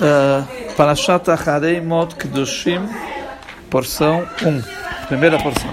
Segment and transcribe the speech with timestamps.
[0.00, 2.88] uh, Parashat Acharei Mot Kedushim,
[3.70, 5.70] porção 1, primeira porção.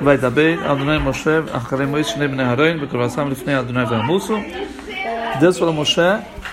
[0.00, 4.34] Vai dar bem, Adonai Moshe, Acharei Moisés Shnei Bnei Haroin, Bekurvasam Lifnei Adonai Vermuso.
[5.40, 6.00] Deus falou a Moshe,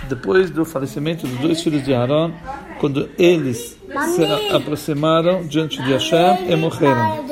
[0.09, 2.32] depois do falecimento dos dois filhos de Aaron,
[2.79, 3.78] quando eles
[4.16, 7.26] se aproximaram diante de Hashem e morreram.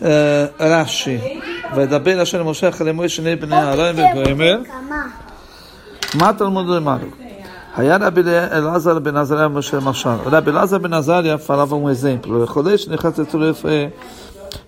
[0.00, 1.40] Uh, Rashi,
[1.72, 4.64] vai dar bem, Hashem Moshe, Acharei Moisés Shnei Bnei Haroin, Bekurvasam
[6.15, 7.03] מה תלמוד למעלה?
[7.75, 8.21] היה רבי
[8.51, 10.09] אלעזר בן עזריה משה משל.
[10.25, 12.47] Rabi Elazar ben Azaria falava um exemplo.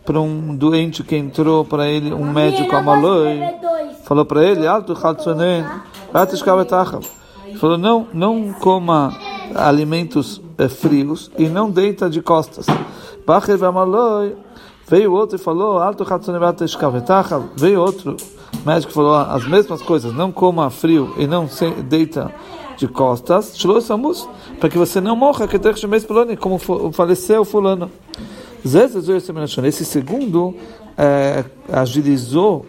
[0.06, 3.40] para um doente que entrou para ele, um médico amaloi,
[4.04, 4.96] falou para ele, alto
[7.56, 9.16] falou, não, não coma
[9.56, 12.66] alimentos frios e não deita de costas.
[14.88, 16.06] Veio outro e falou, alto
[17.56, 22.35] veio outro o médico falou as mesmas coisas, não coma frio e não se deita
[22.77, 23.57] de costas,
[24.59, 25.57] para que você não morra, que
[26.37, 26.59] como
[26.93, 27.91] faleceu fulano.
[28.65, 30.55] Esse segundo
[30.99, 32.67] é, agilizou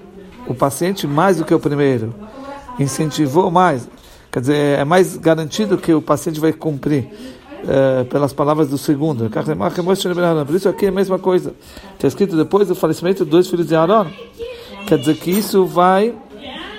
[0.48, 2.14] o paciente mais do que o primeiro,
[2.80, 3.89] incentivou mais.
[4.32, 7.09] Quer dizer, é mais garantido que o paciente vai cumprir.
[7.67, 9.32] É, pelas palavras do segundo.
[10.45, 11.56] Por isso aqui é a mesma coisa.
[11.95, 14.06] Está escrito depois do falecimento dos dois filhos de Aaron.
[14.86, 16.14] Quer dizer que isso vai,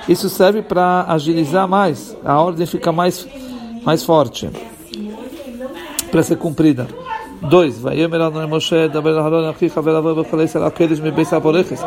[0.08, 3.28] isso serve para agilizar mais, a ordem fica mais,
[3.84, 4.50] mais forte,
[6.12, 6.88] para ser cumprida.
[7.50, 11.84] Dois, ויאמר אדוני משה, דבר לאהרון אחיך ולבוא בכל עשר הקדש מבית הפורכס,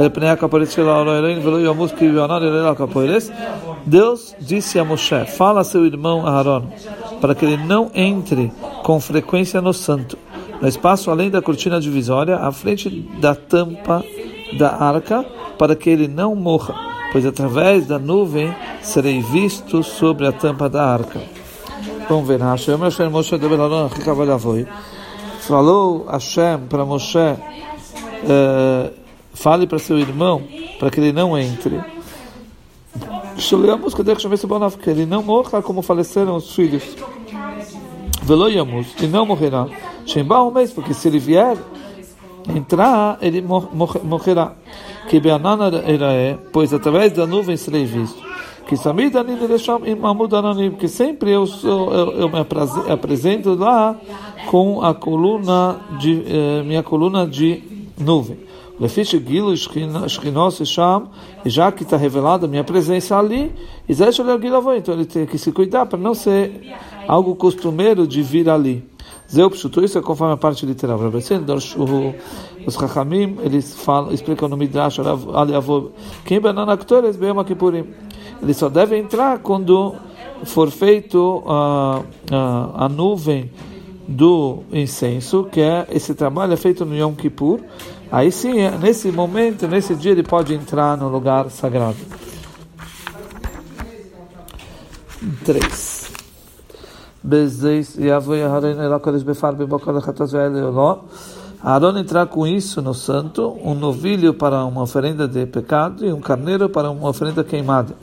[0.00, 3.22] אל פני הכפורת של האלוהים ולא ימוס כי יענן אל הכפורת.
[3.86, 6.64] Deus disse a Moshe, fala a seu irmão Aaron,
[7.20, 8.52] para que ele não entre
[8.84, 10.16] com frequência no santo,
[10.60, 12.88] no espaço além da cortina divisória, à frente
[13.20, 14.04] da tampa
[14.57, 15.23] da arca,
[15.57, 16.75] para que ele não morra,
[17.11, 21.21] pois através da nuvem serei visto sobre a tampa da arca.
[22.07, 23.35] Vamos ver, Hashem, Hashem, Moshe,
[25.47, 28.91] falou Hashem para Moshe, uh,
[29.33, 30.43] fale para seu irmão,
[30.79, 31.83] para que ele não entre.
[34.79, 36.83] Que ele não morra como faleceram os filhos.
[39.01, 39.67] E não morrerá.
[40.53, 41.57] Mês, porque se ele vier
[42.49, 44.53] entrar, ele morrerá
[45.07, 48.23] que Beanana é, pois através da nuvem serei visto.
[48.67, 52.39] Que Samid Ananim, que sempre eu, sou, eu, eu me
[52.89, 53.95] apresento lá
[54.47, 57.61] com a coluna de, eh, minha coluna de
[57.99, 58.39] nuvem.
[58.79, 61.09] Lefish Gilo Shchinos Sham,
[61.45, 63.51] já que está revelada a minha presença ali,
[63.87, 66.75] então ele tem que se cuidar para não ser
[67.07, 68.83] algo costumeiro de vir ali.
[69.31, 70.99] Zeu Pshutu, isso é conforme a parte literal.
[72.65, 74.97] Os Chachamim, eles falam, explicam no Midrash,
[76.23, 77.87] quem banana Ktores, Be'ema Kippurim.
[78.41, 79.95] Ele só deve entrar quando
[80.43, 83.49] for feito a, a, a nuvem
[84.07, 87.61] do incenso, que é esse trabalho é feito no Yom Kippur.
[88.11, 91.97] Aí sim, nesse momento, nesse dia, ele pode entrar no lugar sagrado.
[95.43, 96.04] 3.
[101.63, 106.21] Aaron entrar com isso no santo, um novilho para uma oferenda de pecado e um
[106.21, 107.95] carneiro para uma oferenda queimada.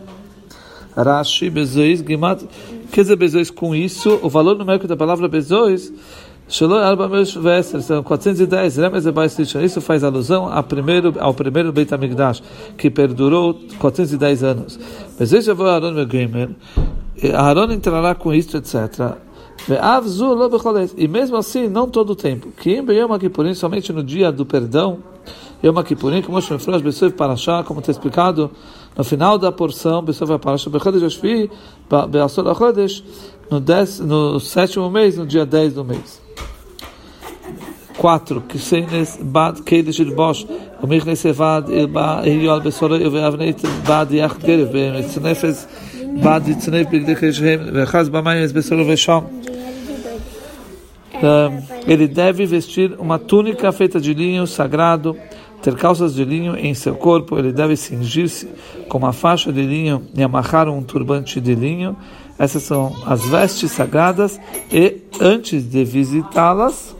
[0.97, 2.43] Rashi, bezois, gimat.
[2.91, 4.19] Quer dizer bezois com isso?
[4.22, 5.93] O valor numérico da palavra bezois
[6.49, 8.77] são 410
[9.65, 12.43] Isso faz alusão ao primeiro, ao primeiro Beit HaMikdash,
[12.77, 14.78] que perdurou 410 anos.
[15.19, 15.94] Mas esse avô Aaron
[17.34, 19.17] Aaron entrará com isto, etc.
[20.97, 22.49] E mesmo assim, não todo o tempo.
[22.50, 22.83] Que
[23.55, 24.99] somente no dia do perdão,
[25.62, 26.43] como
[27.65, 28.50] como está explicado
[28.97, 30.05] no final da porção,
[33.50, 33.61] no,
[34.33, 36.21] no sétimo mês, no dia 10 do mês.
[37.97, 38.41] 4.
[38.49, 40.47] Kisenes bad kedesh il bosh,
[40.83, 44.39] o michnes evad il ba hiyal besoro e avneit bad yach
[46.20, 49.25] bad yitznef bigde keshem, ve chaz bamayes besoro ve sham.
[51.87, 55.17] Ele deve vestir uma túnica feita de linho sagrado,
[55.62, 58.49] ter calças de linho em seu corpo, ele deve cingir-se
[58.88, 61.97] com uma faixa de linho e amarrar um turbante de linho.
[62.38, 64.41] Essas são as vestes sagradas
[64.73, 66.97] e antes de visitá-las,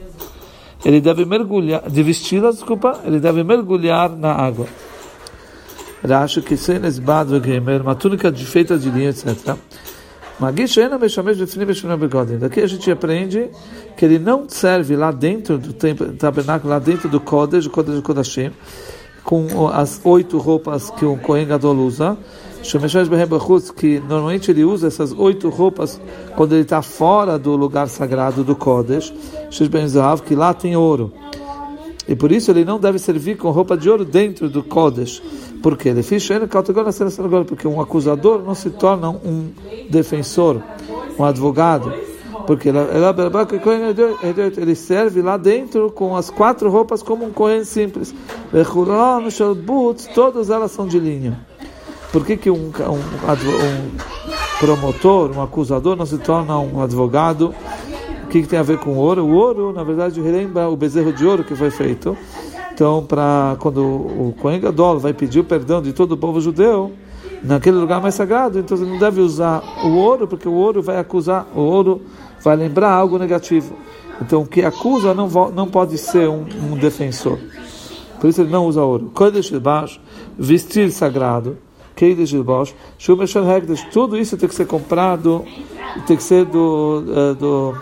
[0.85, 4.67] ele deve mergulhar, de vesti-las, desculpa, ele deve mergulhar na água.
[6.07, 7.31] Rashi que senes bad
[7.81, 9.55] uma túnica de feita de linho, etc.
[12.39, 13.49] Daqui a gente aprende
[13.95, 15.73] que ele não serve lá dentro do
[16.17, 18.51] tabernáculo, lá dentro do Kodesh, Kodesh Kodashim,
[19.23, 22.17] com as oito roupas que o Kohen Gadol usa,
[23.77, 26.01] que normalmente ele usa essas oito roupas
[26.35, 29.13] quando ele está fora do lugar sagrado do Kodesh,
[30.25, 31.13] que lá tem ouro.
[32.07, 35.21] E por isso ele não deve servir com roupa de ouro dentro do Kodesh.
[35.63, 35.93] Por quê?
[37.47, 39.49] Porque um acusador não se torna um
[39.89, 40.61] defensor,
[41.17, 41.93] um advogado.
[42.45, 42.67] Porque
[44.57, 48.13] ele serve lá dentro com as quatro roupas como um Kohen simples.
[50.13, 51.37] Todas elas são de linho.
[52.11, 53.97] Por que, que um, um, um
[54.59, 57.55] promotor, um acusador, não se torna um advogado?
[58.25, 59.23] O que, que tem a ver com ouro?
[59.23, 62.17] O ouro, na verdade, relembra o bezerro de ouro que foi feito.
[62.73, 66.91] Então, para quando o Kohen Gadol vai pedir o perdão de todo o povo judeu,
[67.43, 70.97] naquele lugar mais sagrado, então ele não deve usar o ouro, porque o ouro vai
[70.97, 72.01] acusar, o ouro
[72.41, 73.75] vai lembrar algo negativo.
[74.19, 77.37] Então, o que acusa não, não pode ser um, um defensor.
[78.19, 79.11] Por isso ele não usa ouro.
[79.13, 79.99] Kodesh baixo,
[80.37, 81.57] vestir sagrado.
[81.95, 85.45] Keidesh Bosch, Shumeshel Hekdesh, tudo isso tem que ser comprado,
[86.07, 87.75] tem que ser do, uh, do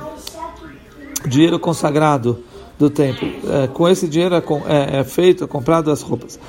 [1.26, 2.44] dinheiro consagrado
[2.82, 3.28] do templo.
[3.28, 6.40] Uh, com esse dinheiro é, é, é, feito, é comprado as roupas.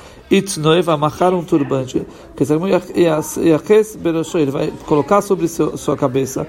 [0.58, 2.42] Noiva amarrar um turbante, que
[4.38, 6.46] ele vai colocar sobre seu, sua cabeça.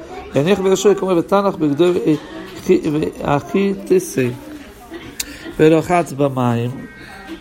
[5.57, 6.92] Verochat b'mayim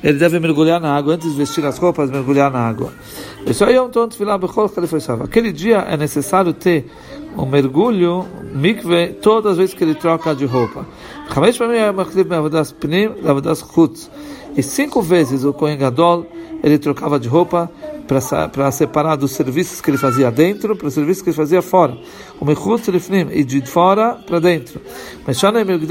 [0.02, 2.92] ele deve mergulhar na água, antes de vestir as roupas, mergulhar na água.
[5.24, 6.90] Aquele dia é necessário ter
[7.36, 10.86] um mergulho, mikve, todas as vezes que ele troca de roupa.
[14.56, 16.26] E cinco vezes o Kohen Gadol,
[16.62, 17.70] ele trocava de roupa,
[18.06, 21.96] para separar dos serviços que ele fazia dentro para os serviços que ele fazia fora.
[22.40, 24.80] O mechutz lifnim e de fora para dentro.
[25.26, 25.86] Mas Shana ele, ele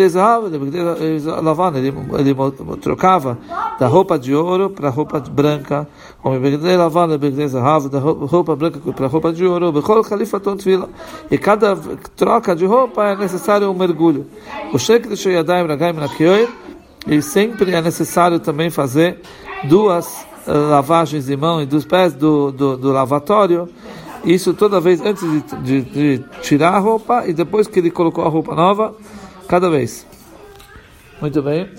[2.81, 3.37] trocava
[3.79, 5.87] da roupa de ouro para roupa branca.
[6.23, 6.29] O
[7.89, 9.73] da roupa branca para roupa de ouro.
[11.29, 11.75] E cada
[12.15, 14.25] troca de roupa é necessário um mergulho.
[14.73, 16.49] O sheik de Sheyadayim Ragaim Nakioir
[17.07, 19.21] e sempre é necessário também fazer
[19.63, 23.69] duas lavagens de mão e dos pés do, do, do lavatório.
[24.23, 28.23] Isso toda vez antes de, de, de, tirar a roupa e depois que ele colocou
[28.23, 28.95] a roupa nova,
[29.47, 30.05] cada vez.
[31.19, 31.69] Muito bem.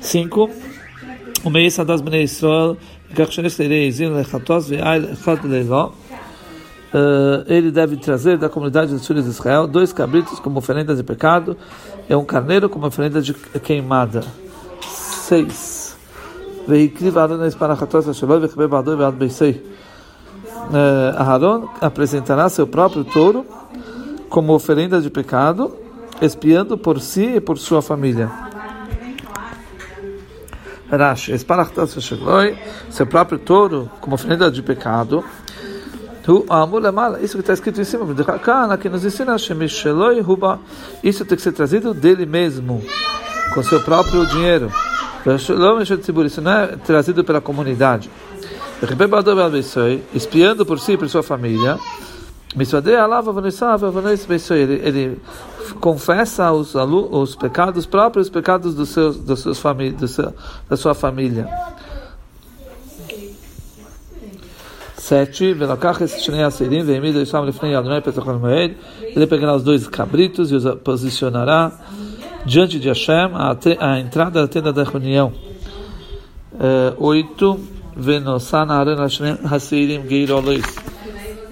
[0.00, 0.50] Cinco.
[1.44, 2.00] O mês das
[6.92, 11.02] Israel, ele deve trazer da comunidade dos filhos de Israel dois cabritos como oferenda de
[11.02, 11.56] pecado
[12.08, 14.24] e um carneiro como oferenda de queimada.
[14.82, 15.79] Seis.
[16.67, 19.53] והקריב אהרון את פנחתו שלו וכבה בעדו ועד ביסי.
[20.71, 23.45] Aharon apresentará seu próprio touro
[24.29, 25.77] como oferenda de pecado,
[26.19, 28.31] espiando por si e por sua família.
[30.89, 31.33] Rashi,
[32.89, 35.23] seu próprio touro como oferenda de pecado.
[37.21, 38.03] Isso que está escrito em cima,
[38.81, 42.83] que nos ensina isso tem que ser trazido dele mesmo,
[43.53, 44.71] com seu próprio dinheiro.
[45.26, 48.10] Isso não é trazido pela comunidade.
[50.14, 51.78] Espiando por si e por sua família.
[54.50, 55.20] Ele, ele
[55.80, 60.34] confessa os, os pecados próprios, os pecados dos seus, dos seus famí do seu,
[60.68, 61.46] da sua família.
[64.96, 65.64] Sete, ele
[69.26, 71.72] pegará os dois cabritos e os posicionará
[72.44, 75.32] diante de Hashem, a, a entrada da tenda da reunião.
[76.52, 77.60] Uh, oito,
[77.96, 80.64] Venosan Aaron Hashem Hasirim Geirolis.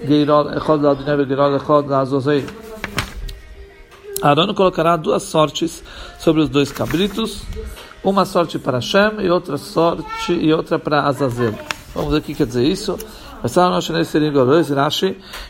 [0.05, 2.45] Geirol Echod Ladineve Geirol Echod Lazozei.
[4.21, 5.83] Aaron colocará duas sortes
[6.19, 7.41] sobre os dois cabritos,
[8.03, 11.53] uma sorte para Hashem e outra sorte e outra para Azazel.
[11.93, 12.97] Vamos ver o que quer dizer isso.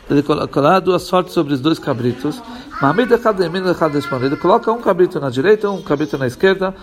[0.08, 2.40] Ele colocará duas sortes sobre os dois cabritos.
[4.22, 6.74] Ele coloca um cabrito na direita, um cabrito na esquerda.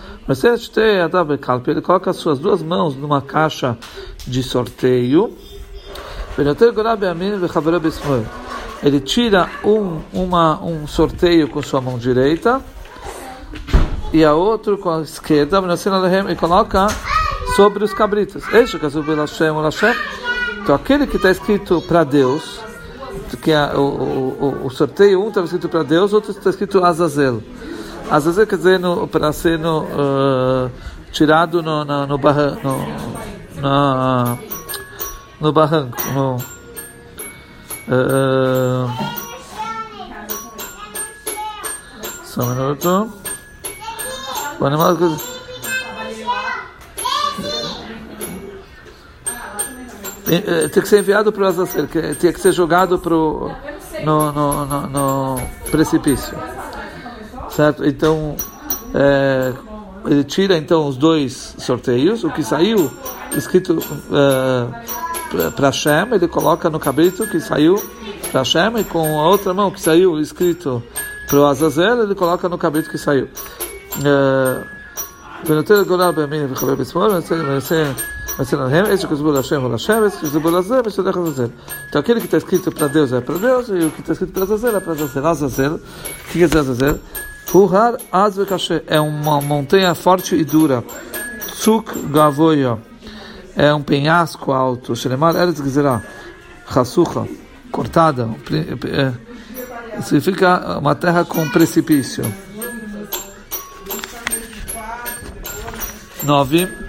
[1.66, 3.76] Ele coloca as suas duas mãos numa caixa
[4.26, 5.32] de sorteio.
[8.82, 12.62] Ele tira um, uma, um sorteio com sua mão direita
[14.12, 15.60] e a outra com a esquerda
[16.30, 16.86] e coloca
[17.56, 18.44] sobre os cabritos.
[18.52, 20.27] Este é o Hashem, o Hashem.
[20.68, 22.60] Então aquele que está escrito para Deus,
[23.42, 27.42] que é o, o, o sorteio, um está escrito para Deus, outro está escrito Azazel.
[28.10, 28.78] Azazel quer dizer
[29.10, 30.70] para ser no, uh,
[31.10, 34.38] tirado no, no, no, barra, no,
[35.40, 35.96] no barranco.
[36.12, 36.36] No,
[37.88, 38.90] uh,
[42.24, 43.10] só um minuto.
[44.60, 44.98] O animal
[50.30, 53.50] eh, tem que ser enviado para o Azazel, que tinha que ser jogado pro,
[54.04, 55.36] no, no, no, no
[55.70, 56.36] precipício.
[57.50, 57.84] Certo?
[57.84, 58.36] Então,
[58.94, 59.52] é,
[60.06, 62.90] ele tira então os dois sorteios, o que saiu
[63.36, 63.78] escrito
[64.12, 67.82] é, para Shem, ele coloca no cabrito que saiu
[68.30, 70.82] para Shem, e com a outra mão que saiu escrito
[71.28, 73.28] para o Azazel, ele coloca no cabrito que saiu.
[74.04, 74.78] É,
[81.88, 84.32] então aquele que está escrito para Deus é para Deus e o que está escrito
[84.32, 85.26] para Azazel é para Azazel.
[85.26, 85.80] Azazel, o
[86.30, 87.00] que quer dizer Azazel?
[87.50, 90.84] Ruhar Azvekashe é uma montanha forte e dura.
[91.48, 92.78] Tsuk Gavoya
[93.56, 94.94] é um penhasco alto.
[94.94, 96.02] Shelemar Eretz Gzerah
[96.72, 97.26] Chasucha,
[97.72, 98.28] cortada.
[100.02, 102.22] Significa uma terra com precipício.
[106.22, 106.87] 9.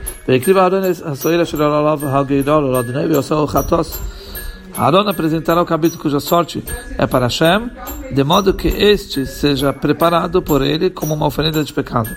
[4.77, 6.63] Aaron apresentará o capítulo cuja sorte
[7.00, 7.71] é para Hashem,
[8.13, 12.15] de modo que este seja preparado por ele como uma oferenda de pecado.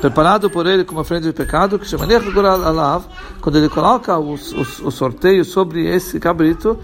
[0.00, 2.06] preparado por ele como oferenda de pecado, que chama
[3.42, 6.78] quando ele coloca o, o, o sorteio sobre esse cabrito,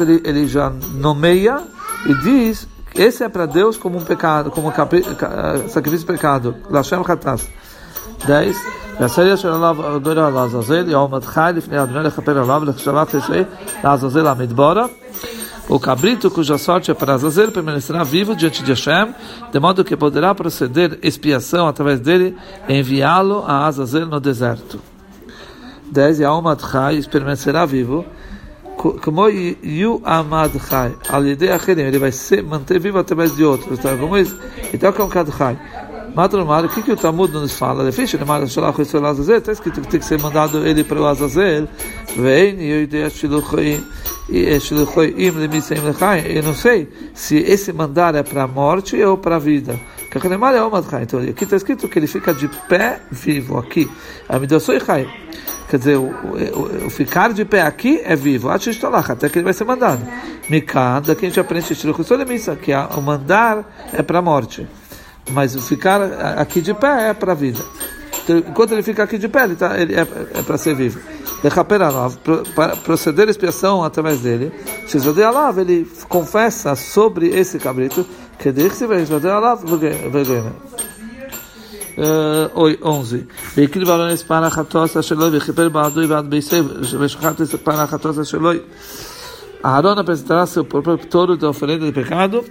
[0.00, 1.62] ele, ele já nomeia
[2.04, 6.55] e diz esse é para Deus como um pecado, como um sacrifício de pecado.
[6.69, 7.47] Lashem Khatas.
[8.25, 8.55] 10.
[8.99, 13.41] והסריה של עליו גורע לעזאזל, יעומד חי לפני אדוני לכפר עליו ולשלח תשעה
[13.83, 14.85] לעזאזל המדבורה.
[15.69, 19.13] O cabrito cuja sorte é para Azazel permanecerá vivo diante de Hashem,
[19.53, 22.35] de modo que poderá proceder expiação através dele
[22.67, 24.81] e enviá-lo a Azazel no deserto.
[25.89, 26.19] 10.
[26.19, 28.05] E a alma de permanecerá vivo
[28.76, 33.78] como Yu Amad Chai, Alidei Acherim, ele vai se manter vivo através de outros.
[33.78, 34.38] Então, como isso,
[34.72, 35.58] então que é um Chai.
[36.16, 37.82] O que, que o Talmud nos fala?
[37.82, 38.24] Ele fez, ele
[39.06, 41.68] Azazel, está escrito que tem que ser mandado ele para o Azazel,
[42.16, 42.82] vem, e eu
[46.36, 49.78] eu não sei se esse mandar é para a morte ou para a vida.
[51.02, 53.86] Então aqui está escrito que ele fica de pé vivo, aqui.
[54.26, 55.06] Amidossoi Chai.
[55.68, 58.48] Quer dizer, o, ficar de pé aqui é vivo,
[59.12, 60.00] até que ele vai ser mandado.
[60.48, 62.04] Mikan, daqui a gente aprende que o
[63.00, 64.66] mandar é para a morte,
[65.30, 66.00] mas o ficar
[66.38, 67.60] aqui de pé é para a vida.
[68.22, 71.00] Então, enquanto ele fica aqui de pé, ele, tá, ele é, é para ser vivo.
[72.54, 74.52] Para proceder a expiação através dele,
[75.60, 78.06] ele confessa sobre esse cabrito
[78.38, 79.06] que deixa se ver,
[81.96, 83.26] uh, 11.
[83.57, 86.61] והקריב אהרון את פן החטוס השלוי וכיפר בעדוי ועד ביסי
[86.99, 88.59] ושחט את פן החטוס השלוי.
[89.63, 92.43] Aaron apresentará seu próprio touro da oferenda de pecado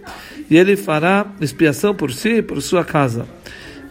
[0.48, 3.26] e ele fará expiação por si e por sua casa.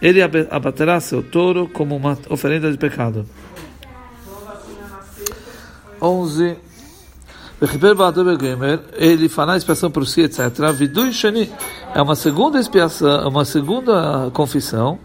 [0.01, 3.25] Ele abaterá seu touro como uma oferenda de pecado.
[6.01, 6.55] 11
[8.93, 10.71] ele fará expiação por si, etc.
[10.73, 11.51] Vidui Shani
[11.93, 14.97] é uma segunda expiação, uma segunda confissão.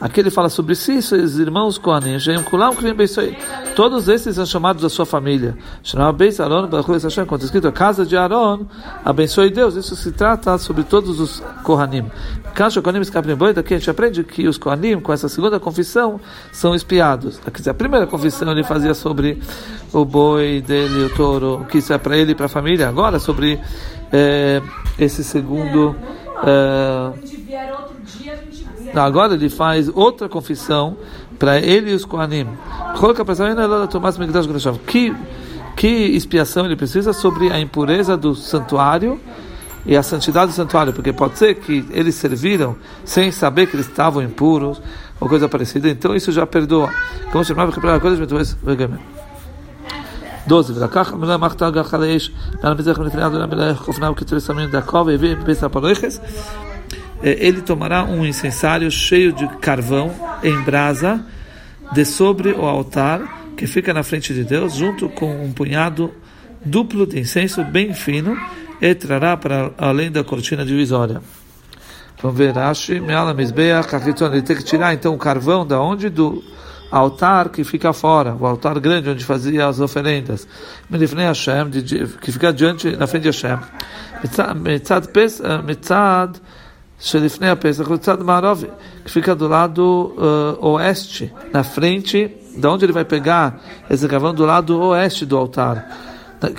[0.00, 2.16] Aqui ele fala sobre si, seus irmãos Kohanim,
[3.76, 5.56] todos esses são chamados da sua família.
[7.28, 8.66] Quando escrito a casa de Aaron,
[9.04, 9.76] abençoe Deus.
[9.76, 12.10] Isso se trata sobre todos os Kohanim.
[13.54, 16.20] Daqui a gente aprende que os Kohanim, com essa segunda confissão,
[16.50, 17.40] são espiados.
[17.68, 19.40] A primeira confissão ele fazia sobre
[19.92, 22.88] o boi dele, o touro, que isso é para ele e para a família.
[22.88, 23.60] Agora, sobre
[24.12, 24.60] é,
[24.98, 25.94] esse segundo.
[26.44, 27.12] É,
[28.98, 30.96] agora ele faz outra confissão
[31.38, 32.48] para ele e os Kohanim.
[34.86, 35.14] Que,
[35.76, 39.20] que expiação ele precisa sobre a impureza do santuário
[39.84, 43.86] e a santidade do santuário, porque pode ser que eles serviram sem saber que eles
[43.86, 44.82] estavam impuros
[45.20, 46.90] ou coisa parecida, então isso já perdoa.
[47.30, 47.72] Como chamava?
[47.72, 48.18] Que coisas
[50.47, 50.77] 12.
[50.77, 52.31] ולקח מלא מחתה גח על האש,
[52.63, 56.19] מעל מזרח לפני אדוני המלך, חופניו כתרי סמים דקו, והביא בפס הפרויכס.
[57.23, 60.11] Ele tomará um incensário cheio de carvão
[60.43, 61.23] em brasa
[61.93, 63.21] de sobre o altar
[63.55, 66.11] que fica na frente de Deus, junto com um punhado
[66.65, 68.35] duplo de incenso bem fino,
[68.81, 71.21] e trará para além da cortina divisória.
[72.21, 76.09] Vamos ver, Rashi, ele tem que tirar então o carvão da onde?
[76.09, 76.43] Do
[76.90, 80.46] altar que fica fora, o altar grande onde fazia as oferendas,
[82.20, 83.58] que fica diante, na frente de Hashem.
[85.64, 86.40] Mitzad
[86.98, 88.64] Shelifnei Pesach, Mitzad Marov,
[89.04, 94.32] que fica do lado uh, oeste, na frente, da onde ele vai pegar esse carvão,
[94.32, 95.86] do lado oeste do altar,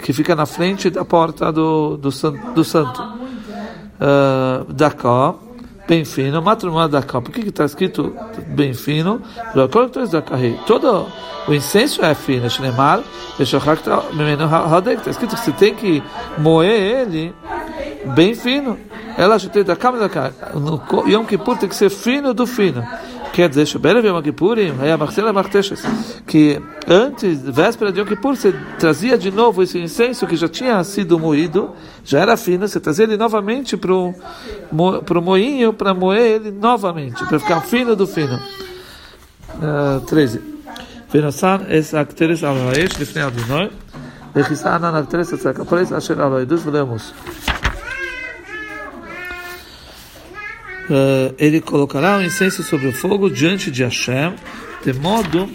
[0.04, 2.10] que fica na frente da porta do, do,
[2.54, 3.02] do santo.
[4.00, 5.47] Uh, Dakó,
[5.88, 7.22] bem fino, matrumá da cal.
[7.22, 8.16] Por que está escrito
[8.48, 9.22] bem fino?
[10.66, 11.08] Todo
[11.48, 13.02] o incenso é fino, Shnemar,
[13.40, 16.04] está escrito que você tem que
[16.38, 17.34] moer ele
[18.16, 18.78] bem fino.
[19.18, 22.86] Ela já tem da câmera no Yom Kippur tem que ser fino do fino.
[23.37, 23.67] Quer dizer,
[24.05, 24.75] Yom Kippurim,
[26.27, 30.85] que antes, véspera de Yom Kippur, você trazia de novo esse incenso que já tinha
[30.85, 31.71] sido moído,
[32.05, 37.39] já era fino, você trazia ele novamente para o moinho para moer ele novamente, para
[37.39, 38.39] ficar fino do fino.
[39.59, 40.53] Uh, 13.
[41.15, 43.67] ונוסן אס הקטרס על האש לפני אדוני,
[44.37, 47.13] וכיסה ענן הקטרס אצל הכפרס אשר על העדות ולא ימוס.
[50.90, 54.36] Uh, ele colocará o incenso sobre o fogo diante de Hashem,
[54.84, 55.50] de modo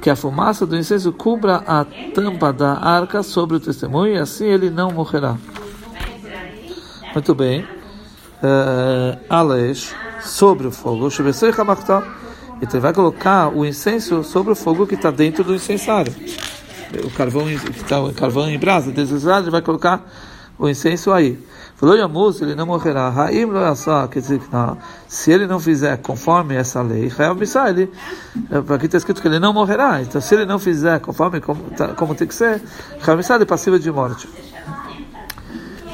[0.00, 4.46] que a fumaça do incenso cubra a tampa da arca sobre o testemunho, e assim
[4.46, 5.36] ele não morrerá.
[7.12, 7.62] Muito bem.
[8.42, 14.94] Uh, Alesh, sobre o fogo, então ele vai colocar o incenso sobre o fogo que
[14.94, 16.14] está dentro do incensário.
[17.04, 20.04] O carvão que está o carvão em brasa, ele vai colocar
[20.57, 21.39] o incenso aí.
[21.75, 23.09] Falou Yamus, ele não morrerá.
[23.09, 23.59] Raim lo
[24.09, 24.77] quer dizer que não,
[25.07, 27.09] se ele não fizer conforme essa lei,
[27.69, 27.91] ele,
[28.51, 30.01] é, aqui está escrito que ele não morrerá.
[30.01, 33.79] Então, se ele não fizer conforme como, tá, como tem que ser, ele é passivo
[33.79, 34.27] de morte.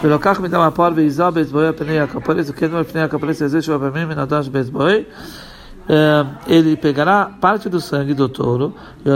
[0.04, 5.04] ולוקח מדם הפועל ועיזה באצבעי הפני הכפרס, וכן בפני הכפרס הזה שהוא הפעמים מנדש באצבעי,
[6.48, 8.74] ele pegará parte do sangue do touro
[9.06, 9.10] e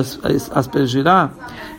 [0.54, 1.32] aspergirá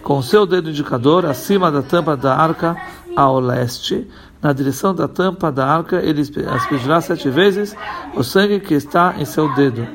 [0.03, 2.77] com seu dedo indicador acima da tampa da arca
[3.16, 4.08] ao leste,
[4.42, 7.76] na direção da tampa da arca, ele aspergirá sete vezes
[8.14, 9.88] o sangue que está em seu dedo.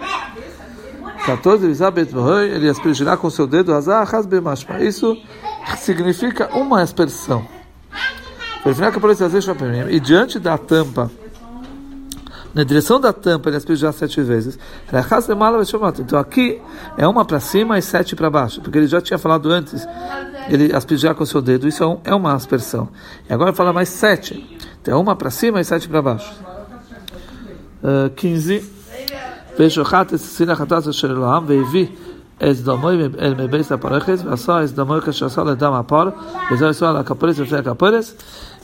[1.24, 1.66] 14.
[2.50, 3.72] Ele aspergirá com seu dedo
[4.80, 5.16] Isso
[5.76, 7.46] significa uma aspersão.
[9.90, 11.10] E diante da tampa
[12.54, 14.58] na direção da tampa ele aspergiar sete vezes.
[15.98, 16.60] Então aqui
[16.96, 19.86] é uma para cima e sete para baixo, porque ele já tinha falado antes,
[20.48, 22.88] ele aspergiar com o seu dedo, isso é, um, é uma aspersão.
[23.28, 24.58] E agora fala mais sete.
[24.82, 26.32] Então é uma para cima e sete para baixo.
[27.82, 28.80] Ah, uh, 15.
[29.56, 32.09] Vejo ratas, sina ratas, xerelam, veivi
[32.40, 36.14] es domoi el me beis apareches, vasa es domoi cachaça le dama par,
[36.48, 38.16] rezar só la capores e fer capores,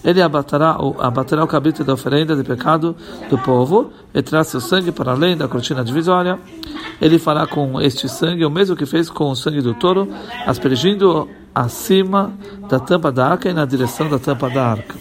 [0.02, 2.96] ele abaterá o, abaterá o cabrito da oferenda de pecado
[3.28, 6.38] do povo e traz seu sangue para além da cortina divisória.
[7.00, 10.08] Ele fará com este sangue o mesmo que fez com o sangue do touro,
[10.46, 12.32] aspergindo acima
[12.68, 14.94] da tampa da arca e na direção da tampa da arca.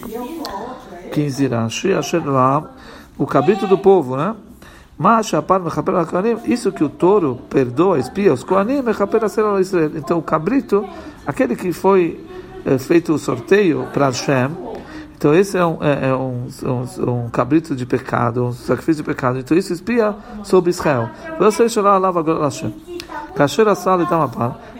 [1.12, 2.22] 15 Rashi, Asher
[3.16, 4.34] o cabrito do povo, né?
[6.46, 8.82] Isso que o touro perdoa, espia os Koanim,
[9.94, 10.86] então o cabrito,
[11.26, 12.24] aquele que foi
[12.64, 14.50] eh, feito o sorteio para Hashem,
[15.16, 19.08] então esse é um, é, é um, um, um, cabrito de pecado, um sacrifício de
[19.08, 19.38] pecado.
[19.38, 21.08] Então isso espia sobre Israel.
[21.38, 22.38] Você chorar lá agora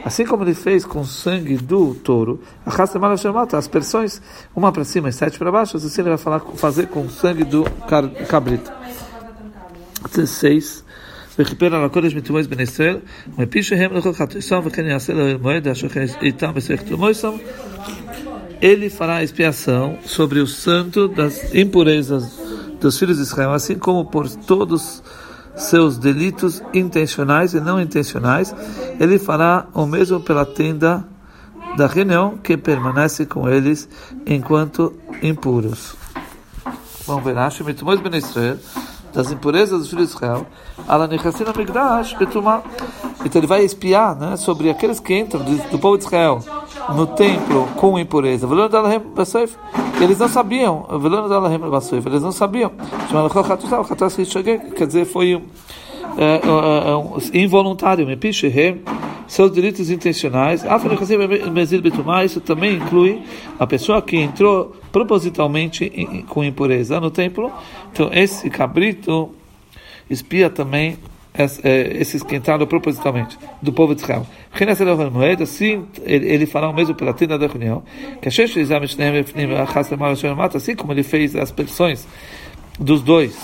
[0.05, 2.40] Assim como ele fez com o sangue do touro,
[3.57, 4.20] as persões,
[4.55, 7.44] uma para cima e sete para baixo, assim ele vai falar, fazer com o sangue
[7.44, 7.64] do
[8.29, 8.70] cabrito.
[10.08, 10.84] 16.
[11.39, 12.97] וכיפר על הקודש מתומויס בן ישראל,
[13.38, 15.88] ומפי שהם לכל חתיסם וכן יעשה למועד אשר
[16.21, 17.32] איתם בסך תומויסם,
[18.62, 22.39] ele fará expiação sobre o santo das impurezas
[22.80, 25.02] dos filhos de Israel, assim como por todos
[25.56, 28.54] seus delitos intencionais e não intencionais,
[29.00, 31.04] ele fará o mesmo pela tenda
[31.76, 33.89] da reunião que permanece com eles
[34.28, 34.93] enquanto
[35.24, 35.95] impuros.
[37.08, 38.60] Vamos ver, acho que Ben Israel
[39.12, 40.47] das impurezas dos filhos de Israel,
[43.25, 46.40] então ele vai espiar né, sobre aqueles que entram do, do povo de Israel
[46.95, 48.47] no templo com impureza.
[50.01, 50.87] Eles não sabiam,
[52.07, 52.73] eles não sabiam.
[54.77, 55.42] Quer dizer, foi
[56.19, 58.07] é, é, é, involuntário,
[59.29, 60.65] seus delitos intencionais.
[62.25, 63.23] Isso também inclui
[63.59, 65.91] a pessoa que entrou propositalmente
[66.29, 67.53] com impureza no templo.
[67.93, 69.35] Então, esse cabrito
[70.09, 70.99] espia também
[71.95, 74.27] esses que entraram propositalmente do povo de Israel.
[75.43, 77.83] Assim, ele fará o mesmo pela tenda da reunião.
[80.55, 82.07] Assim como ele fez as petições
[82.81, 83.37] dos dois.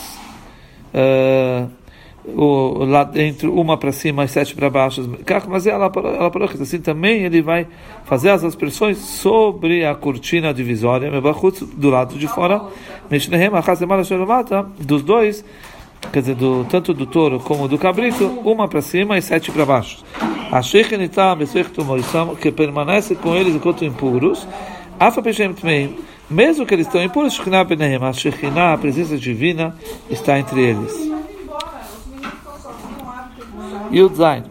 [0.94, 1.68] Uh,
[2.24, 5.08] o, lá dentro, uma para cima e sete para baixo.
[5.48, 5.90] Mas ela
[6.62, 7.66] assim também ele vai
[8.04, 12.62] fazer as aspersões sobre a cortina divisória, do lado de fora,
[14.78, 15.44] dos dois,
[16.12, 19.66] quer dizer, do, tanto do touro como do cabrito, uma para cima e sete para
[19.66, 20.04] baixo.
[20.50, 20.62] A
[22.36, 24.46] que permanece com eles enquanto impuros,
[26.30, 27.38] mesmo que eles estão impuros,
[28.72, 29.74] a presença divina,
[30.10, 31.21] está entre eles.
[33.91, 34.43] Yud Zain.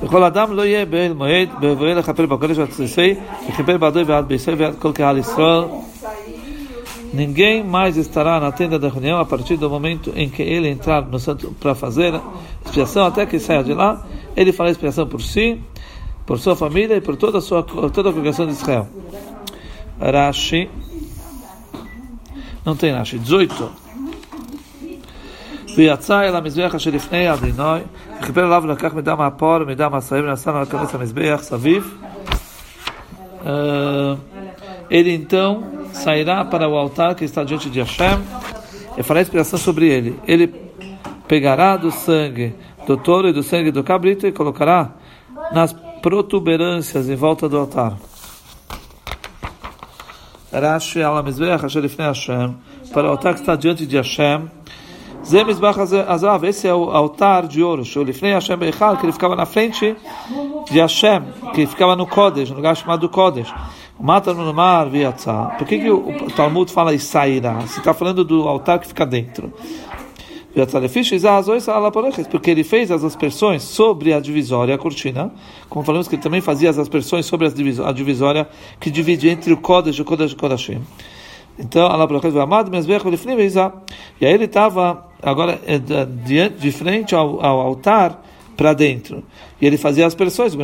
[0.00, 3.14] וכל אדם לא יהיה באל מועד, בבואי לכפר בקודש והתסיסי,
[3.48, 5.64] וכפר בעדו ועד בישראל ועד כל קהל ישראל.
[7.14, 11.02] Ninguém mais estará na tenda da reunião a partir do momento em que ele entrar
[11.02, 12.20] no santo para fazer
[12.64, 14.04] expiação até que saia de lá.
[14.36, 15.58] Ele fará expiação por si,
[16.26, 18.86] por sua família e por toda a sua toda a congregação de Israel.
[19.98, 20.68] Rashi
[22.66, 23.86] não tem Rashi 18
[25.76, 27.80] ויצא אל המזבח אשר לפני אדינוי,
[28.20, 31.98] וכיפר עליו ולקח מדם הפור ומדם השרים ונשא על כנס המזבח סביב.
[34.90, 38.18] ele então sairá para o altar que está diante de Hashem
[38.96, 40.18] e fará expiação sobre ele.
[40.26, 40.46] Ele
[41.28, 42.54] pegará do sangue
[42.86, 44.90] do touro e do sangue do cabrito e colocará
[45.52, 47.96] nas protuberâncias em volta do altar.
[50.52, 52.56] Rashi al mizbeach asher lifnei Hashem
[52.92, 54.48] para o altar que está diante de Hashem
[56.49, 59.95] esse é o altar de ouro, que ele ficava na frente
[60.69, 63.53] de Hashem, que ficava no Kodesh, no lugar chamado Kodesh.
[63.99, 65.55] Mata no mar, viatzá.
[65.57, 67.61] Por que, que o Talmud fala sairá?
[67.67, 69.53] Se está falando do altar que fica dentro.
[72.29, 75.31] Porque ele fez as aspersões sobre a divisória, a cortina,
[75.69, 79.57] como falamos que ele também fazia as aspersões sobre a divisória que divide entre o
[79.57, 80.81] Kodesh e o Kodesh e o Kodashim.
[81.59, 81.85] Então,
[84.19, 85.77] e aí ele estava agora é
[86.49, 88.23] de frente ao, ao altar
[88.57, 89.23] para dentro.
[89.59, 90.55] E ele fazia as pressões,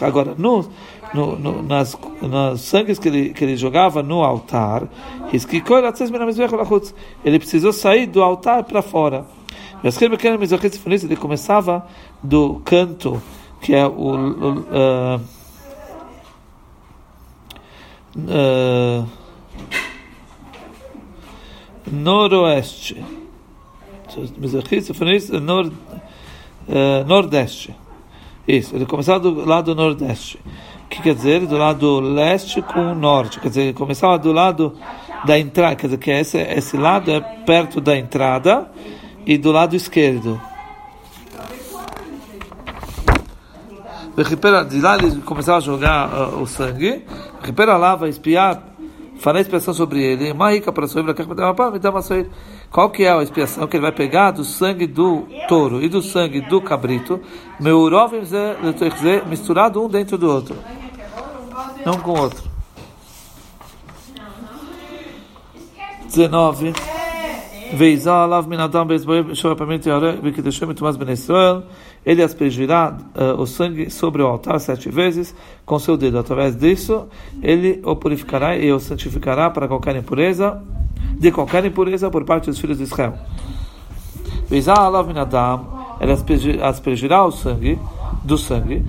[0.00, 0.68] agora no,
[1.14, 4.88] no, no, nas, nas sangues que ele, que ele jogava no altar,
[7.24, 9.26] ele precisou sair do altar para fora.
[9.82, 11.86] Ele começava
[12.22, 13.22] do canto,
[13.60, 15.20] que é o, o uh,
[18.16, 19.06] uh,
[21.92, 23.02] noroeste.
[25.40, 25.72] Nord,
[26.68, 27.74] uh, nordeste.
[28.46, 30.38] Isso, ele começava do lado nordeste.
[30.84, 31.46] O que quer dizer?
[31.46, 33.38] Do lado leste com o norte.
[33.40, 34.74] Quer dizer, começava do lado
[35.26, 35.76] da entrada.
[35.76, 38.70] Quer dizer, que esse, esse lado é perto da entrada
[39.26, 40.40] e do lado esquerdo.
[44.68, 47.04] De lá ele começava a jogar uh, o sangue.
[47.42, 48.67] Repera lá, vai espiar
[49.18, 50.34] fará expiação sobre ele.
[52.70, 56.02] Qual que é a expiação que ele vai pegar do sangue do touro e do
[56.02, 57.20] sangue do cabrito?
[59.26, 60.56] Misturado um dentro do outro.
[61.84, 62.48] Não com o outro.
[66.06, 66.72] 19.
[72.04, 75.34] Ele aspergirá uh, o sangue sobre o altar sete vezes
[75.64, 76.18] com seu dedo.
[76.18, 77.06] Através disso,
[77.42, 80.62] ele o purificará e o santificará para qualquer impureza,
[81.18, 83.14] de qualquer impureza por parte dos filhos de Israel.
[84.50, 84.64] Ele
[86.62, 87.78] aspergirá o sangue
[88.22, 88.84] do sangue.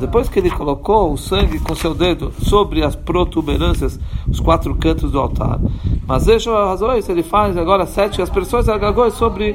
[0.00, 5.10] Depois que ele colocou o sangue com seu dedo sobre as protuberâncias, os quatro cantos
[5.12, 5.58] do altar.
[6.06, 6.26] Mas
[6.66, 8.66] razões, ele faz agora sete aspersões
[9.14, 9.54] sobre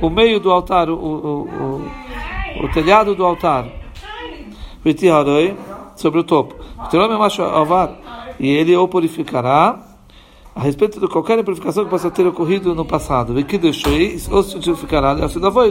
[0.00, 1.48] o meio do altar, o, o,
[2.60, 3.66] o, o telhado do altar.
[5.96, 6.56] Sobre o topo.
[8.38, 9.93] E ele o purificará
[10.54, 13.38] a respeito de qualquer purificação que possa ter ocorrido no passado.
[13.38, 13.92] E que deixou
[14.30, 15.14] ou se purificará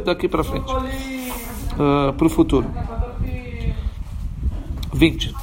[0.04, 2.68] daqui para frente, uh, para o futuro.
[4.94, 5.34] 20.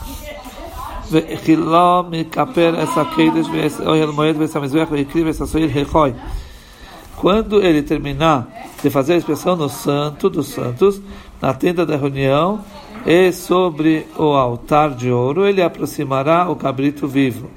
[7.17, 8.49] Quando ele terminar
[8.83, 11.03] de fazer a expressão no santo dos santos,
[11.41, 12.65] na tenda da reunião,
[13.05, 17.51] e sobre o altar de ouro, ele aproximará o cabrito vivo.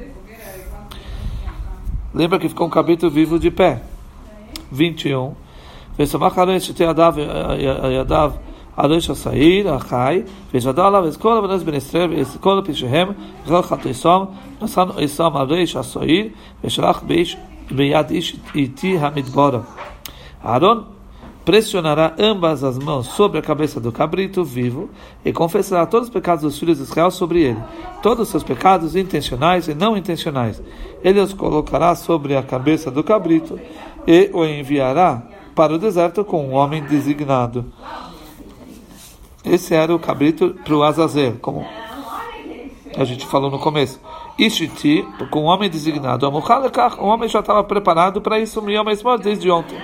[2.14, 3.80] Lembra que ficou um cabrito vivo de pé.
[4.72, 5.34] 21.
[7.90, 8.32] ידיו
[8.76, 10.22] על איש השעיר, החי,
[10.54, 13.08] וישדע עליו את כל הבנס בן ישראל ואת כל פשעיהם,
[13.44, 14.26] וכל חטאיסום,
[14.62, 16.26] נשאנו איסום על איש השעיר,
[16.64, 17.02] ושלח
[17.70, 19.60] ביד איש איתי המדברה.
[20.44, 20.82] אהרון
[21.45, 24.89] pressionará ambas as mãos sobre a cabeça do cabrito vivo
[25.23, 27.61] e confessará todos os pecados dos filhos de Israel sobre ele,
[28.01, 30.61] todos os seus pecados intencionais e não intencionais.
[31.03, 33.59] Ele os colocará sobre a cabeça do cabrito
[34.07, 37.65] e o enviará para o deserto com um homem designado.
[39.43, 41.65] Esse era o cabrito para o Azazel, como
[42.95, 43.99] a gente falou no começo.
[44.37, 46.25] Ishiti, com um homem designado.
[46.25, 48.63] O homem já estava preparado para isso
[49.21, 49.77] desde ontem.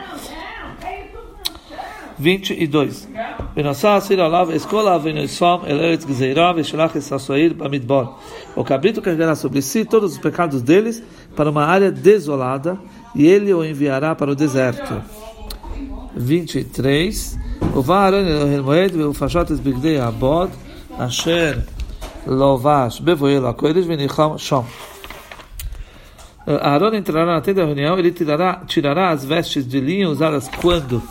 [2.19, 3.07] 22.
[3.57, 8.05] ונשא אסיר עליו אסכולה ונשום אל ארץ גזירה ושלח את הסועיר במדבר.
[8.57, 11.03] O cabrito carregará sobre si todos os pecados deles
[11.37, 12.79] para uma área desolada
[13.15, 14.95] e ele o enviará para o deserto.
[16.17, 17.37] 23.
[17.75, 20.51] ובא אהרון אל המועד ופשט את בגדי הבוד
[20.99, 21.53] אשר
[22.27, 24.61] לובש בבואי לקודש וניחם שם.
[26.47, 31.03] Aaron entrará na tenda da reunião, ele tirará, tirará as vestes de linho usadas quando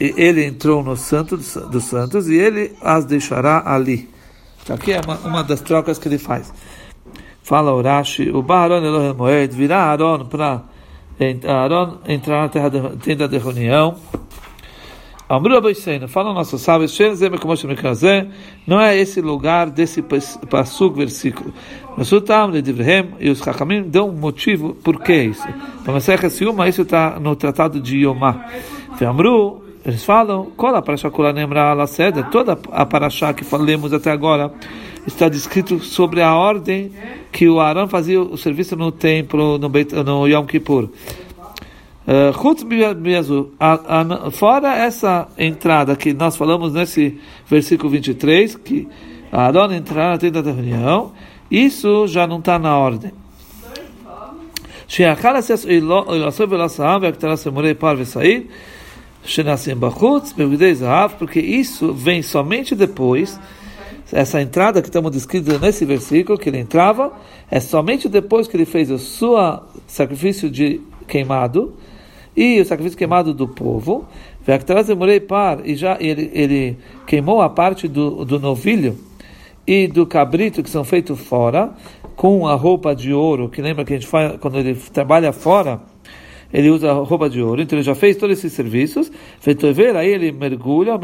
[0.00, 4.08] ele entrou no Santo dos Santos e ele as deixará ali.
[4.62, 6.52] Então, aqui é uma, uma das trocas que ele faz.
[7.42, 10.62] Fala Urashi, o Baharon Elohim Moed virá Aaron para
[11.46, 13.96] Aaron entrar na terra de, tenda de reunião.
[15.28, 16.98] Amru Abaisena, falam nossos sábios,
[18.66, 21.54] não é esse lugar desse passuk versículo.
[21.96, 25.46] Nasutam de Divrehem e os Hakamim dão um motivo por que isso.
[25.84, 28.44] Para Masechet Siuma, isso está no tratado de Yomá.
[29.08, 34.52] Amru, eles falam, Kola Parashá Kula Nemra Alaseda, toda a Parashá que falamos até agora,
[35.04, 36.92] está descrito sobre a ordem
[37.32, 40.88] que o Arão fazia o serviço no templo, no, Beit, no Yom Kippur.
[42.06, 42.32] Uh,
[44.30, 48.86] fora essa entrada que nós falamos nesse versículo 23, que
[49.32, 51.12] Arão entrar na tenda da reunião,
[51.50, 53.12] isso já não está na ordem.
[61.18, 63.38] Porque isso vem somente depois
[64.12, 67.12] essa entrada que estamos descritos nesse versículo, que ele entrava,
[67.50, 69.36] é somente depois que ele fez o seu
[69.86, 71.74] sacrifício de queimado
[72.36, 74.06] e o sacrifício queimado do povo,
[75.64, 78.98] e já ele, ele queimou a parte do, do novilho
[79.66, 81.72] e do cabrito que são feitos fora,
[82.16, 85.80] com a roupa de ouro, que lembra que a gente faz quando ele trabalha fora,
[86.52, 89.10] ele usa roupa de ouro, então ele já fez todos esses serviços,
[89.72, 90.98] ver, aí ele mergulha,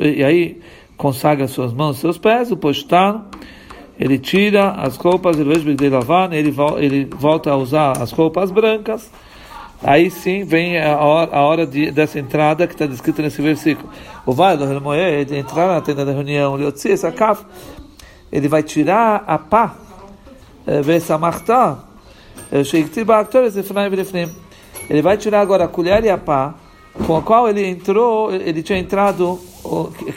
[0.00, 0.60] e aí
[0.96, 3.26] consagra suas mãos, seus pés, o postano,
[3.98, 5.48] ele tira as roupas, ele
[6.38, 9.10] ele, ele volta a usar as roupas brancas,
[9.82, 13.88] aí sim vem a hora, de, dessa entrada que está descrita nesse versículo.
[14.24, 14.64] O vai do
[15.36, 16.58] entrar na tenda da reunião,
[18.32, 19.76] ele vai tirar a pá,
[20.66, 20.80] eh,
[22.50, 24.45] eh,
[24.88, 26.54] ele vai tirar agora a colher e a pá,
[27.06, 29.38] com a qual ele entrou, ele tinha entrado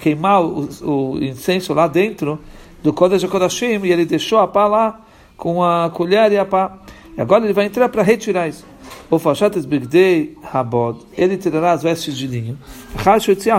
[0.02, 2.40] queimar o, o, incenso lá dentro
[2.84, 5.02] do Kodesh Kodashim e ele deixou a pá lá
[5.36, 6.78] com a colher e a pá.
[7.18, 8.66] E agora ele vai entrar para retirar isso.
[9.10, 12.58] O Fashates Bigdei Habod, ele tirará as vestes de linho.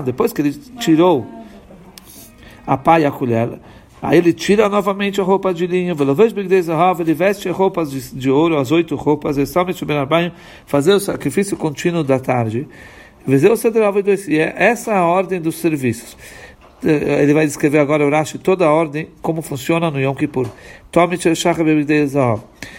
[0.05, 1.27] Depois que ele tirou
[2.67, 3.59] a pá e a colher,
[4.01, 5.97] aí ele tira novamente a roupa de linho.
[6.99, 9.37] Ele veste roupas de, de ouro, as oito roupas,
[10.67, 12.67] fazer o sacrifício contínuo da tarde.
[13.27, 16.17] E é essa a ordem dos serviços.
[16.85, 20.49] Eh, ele vai descrever agora o Rashi toda a ordem, como funciona no Yom Kippur.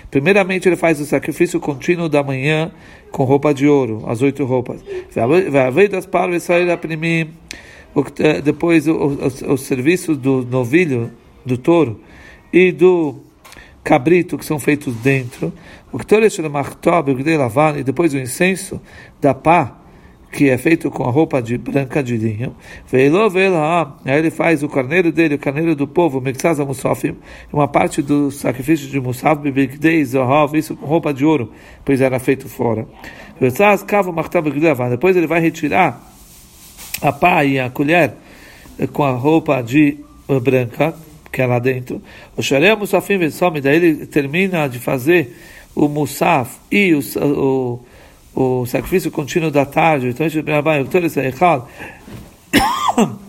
[0.10, 2.72] Primeiramente, ele faz o sacrifício contínuo da manhã
[3.12, 4.84] com roupa de ouro, as oito roupas.
[8.20, 11.12] Eh, depois, os, os serviços do novilho,
[11.46, 12.00] do touro
[12.52, 13.16] e do
[13.84, 15.52] cabrito que são feitos dentro.
[15.92, 16.00] O
[17.78, 18.82] e depois o incenso
[19.20, 19.78] da pá
[20.32, 22.56] que é feito com a roupa de branca de linho.
[22.92, 27.18] Aí ele faz o carneiro dele, o carneiro do povo, Mexaza Musafim,
[27.52, 29.42] uma parte do sacrifício de Musaf,
[30.54, 31.52] isso com roupa de ouro,
[31.84, 32.88] pois era feito fora.
[34.90, 36.11] Depois ele vai retirar
[37.02, 38.14] a pá e a colher
[38.94, 40.94] com a roupa de eh, branca,
[41.32, 42.02] que é lá dentro.
[42.36, 43.18] O Sharei Musafim
[43.62, 45.36] daí ele termina de fazer
[45.76, 47.80] o Musaf e o, o
[48.34, 50.26] o sacrifício contínuo da tarde, então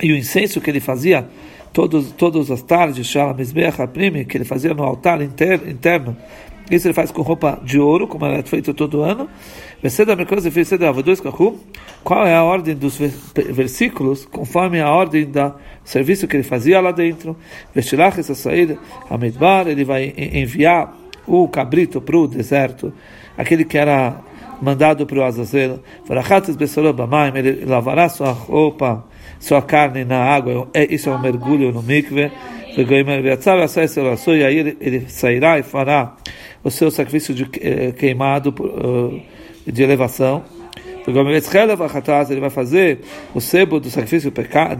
[0.00, 1.28] e o incenso que ele fazia
[1.72, 3.12] todos, todas as tardes,
[4.24, 6.16] que ele fazia no altar interno,
[6.70, 9.28] isso ele faz com roupa de ouro, como era feito todo ano.
[12.04, 12.98] Qual é a ordem dos
[13.34, 15.54] versículos, conforme a ordem do
[15.84, 17.36] serviço que ele fazia lá dentro?
[19.70, 20.94] ele vai enviar
[21.26, 22.92] o cabrito para o deserto,
[23.36, 24.20] aquele que era
[24.60, 25.80] mandado para o Azazel,
[27.38, 29.04] ele lavará sua roupa,
[29.38, 32.32] sua carne na água, é, isso é um mergulho no mikve,
[34.36, 36.16] e aí ele sairá e fará
[36.62, 38.54] o seu sacrifício de eh, queimado
[39.66, 40.44] eh, de elevação,
[42.30, 43.00] ele vai fazer
[43.34, 44.34] o sebo do sacrifício do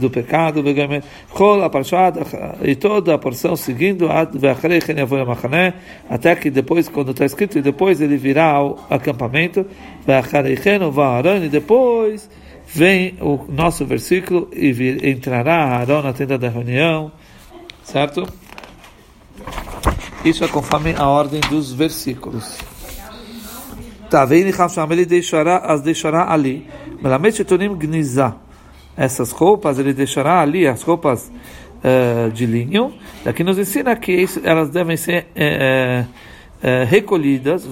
[0.09, 0.63] pecado,
[2.63, 4.07] e toda a porção seguindo
[6.07, 9.65] até que depois, quando está escrito, e depois ele virá ao acampamento,
[11.43, 12.29] e depois
[12.67, 17.11] vem o nosso versículo e vir, entrará Aaron na tenda da reunião,
[17.83, 18.27] certo?
[20.23, 22.57] Isso é conforme a ordem dos versículos.
[24.09, 26.67] Tá, vem ele deixará, as deixará ali.
[28.97, 31.31] Essas roupas ele deixará ali, as roupas
[31.83, 32.93] uh, de linho.
[33.23, 37.65] Daqui nos ensina que isso, elas devem ser uh, uh, recolhidas.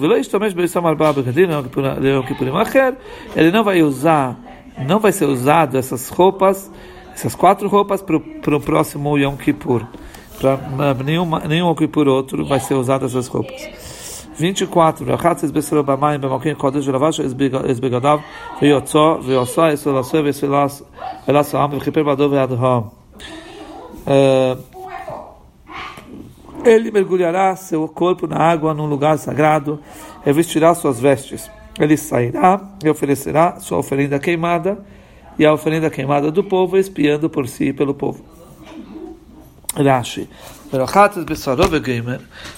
[3.36, 4.38] Ele não vai usar
[4.86, 6.70] não vai ser usado essas roupas,
[7.12, 9.86] essas quatro roupas para o próximo Yom Kippur
[10.40, 13.78] para nenhuma, nenhum aqui por outro vai ser usado essas roupas.
[14.36, 15.04] 24.
[15.04, 15.50] Rachatzes.
[26.64, 29.80] Ele mergulhará seu corpo na água num lugar sagrado,
[30.24, 31.50] e vestirá suas vestes.
[31.78, 34.84] Ele sairá e oferecerá sua oferenda queimada
[35.38, 38.37] e a oferenda queimada do povo, espiando por si e pelo povo.
[39.82, 40.28] Rashi.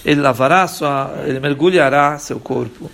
[0.04, 2.90] Ele lavará sua, ele mergulhará seu corpo.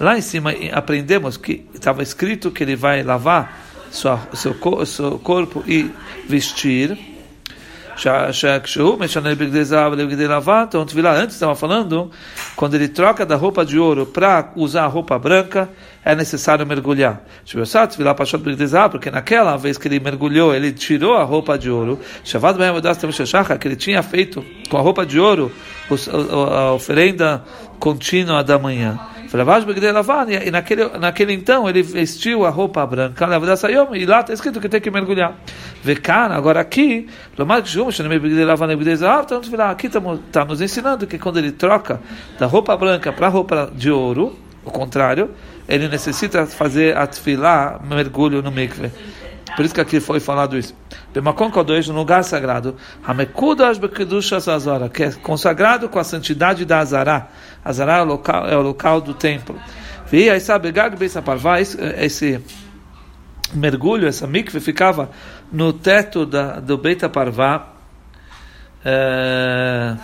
[0.00, 4.54] Lá em cima aprendemos que estava escrito que ele vai lavar sua, seu,
[4.86, 5.90] seu corpo e
[6.28, 7.17] vestir
[11.16, 12.10] antes estava falando,
[12.54, 15.68] quando ele troca da roupa de ouro para usar a roupa branca,
[16.04, 17.22] é necessário mergulhar.
[18.90, 21.98] Porque naquela vez que ele mergulhou, ele tirou a roupa de ouro,
[23.60, 25.52] que ele tinha feito com a roupa de ouro
[26.52, 27.44] a oferenda
[27.78, 28.98] contínua da manhã.
[30.46, 33.26] E naquele, naquele então ele vestiu a roupa branca,
[33.94, 35.34] e lá está escrito que tem que mergulhar.
[35.82, 37.08] Vecana, agora aqui,
[39.70, 42.00] aqui está nos ensinando que quando ele troca
[42.38, 45.30] da roupa branca para a roupa de ouro, o contrário,
[45.68, 48.90] ele necessita fazer a tefilá, mergulho no mikve.
[49.56, 50.74] Por isso que aqui foi falado isso.
[51.12, 52.76] Bemakon Kodosh, no lugar sagrado.
[54.54, 57.28] Azara, que é consagrado com a santidade da Azara.
[57.64, 59.58] Azara é o local, é o local do templo.
[60.12, 60.72] E aí sabe,
[61.98, 62.40] esse
[63.52, 65.10] mergulho, essa mikve, ficava
[65.52, 67.68] no teto da, do Beita Parvá,
[68.84, 69.96] é,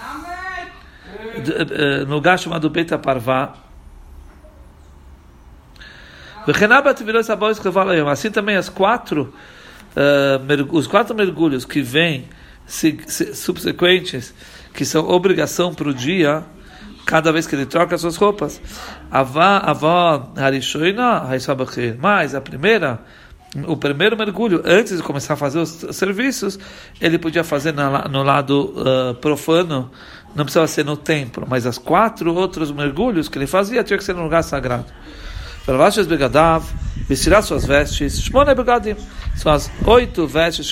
[2.07, 3.55] no lugar chamado Beita Parvá,
[8.11, 9.33] Assim também as quatro,
[9.97, 12.29] uh, os quatro mergulhos que vêm
[12.67, 14.35] subsequentes,
[14.75, 16.45] que são obrigação para o dia,
[17.05, 18.61] cada vez que ele troca as suas roupas.
[22.01, 23.01] Mas a primeira,
[23.67, 26.59] o primeiro mergulho, antes de começar a fazer os serviços,
[27.01, 29.91] ele podia fazer no lado uh, profano,
[30.35, 34.05] não precisava ser no templo, mas as quatro outros mergulhos que ele fazia tinha que
[34.05, 34.87] ser no lugar sagrado.
[35.67, 36.65] Vervashas begadav,
[37.09, 38.97] vestirá suas vestes, shmone begadim,
[39.35, 40.71] são as oito vestes,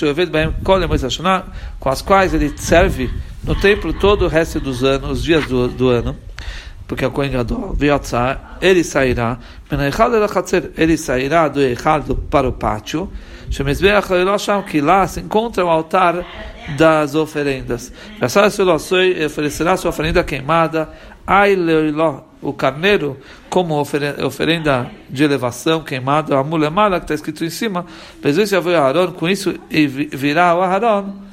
[1.79, 3.09] com as quais ele serve
[3.43, 6.15] no templo todo o resto dos anos, os dias do, do ano,
[6.87, 7.75] porque é o Kohen Gadol,
[8.61, 9.39] ele sairá,
[10.77, 13.11] ele sairá do Echal para o pátio,
[14.67, 16.25] que lá se encontra o altar
[16.77, 17.91] das oferendas.
[18.21, 20.89] Oferecerá sua oferenda queimada,
[22.41, 23.17] o carneiro
[23.49, 27.85] como oferenda de elevação queimado, a mulemala que está escrito em cima,
[29.17, 29.53] com isso
[30.11, 31.23] virá o Aharon,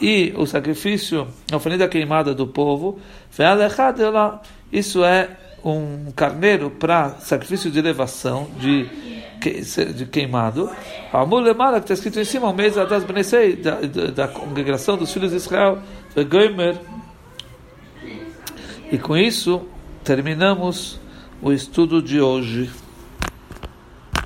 [0.00, 2.98] e o sacrifício, a oferenda queimada do povo,
[4.72, 5.28] isso é
[5.62, 8.88] um carneiro para sacrifício de elevação, de,
[9.94, 10.70] de queimado.
[11.12, 13.80] A mulemala que está escrito em cima, o mês das Benesei, da,
[14.14, 15.78] da congregação dos filhos de Israel,
[18.90, 19.62] e com isso
[20.02, 20.98] terminamos
[21.40, 22.70] o estudo de hoje.